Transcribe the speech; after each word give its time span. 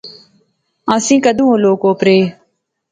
آنسیں 0.93 1.21
کیدوں 1.23 1.47
او 1.51 1.55
لوک 1.63 1.81
اوپرے 1.87 2.17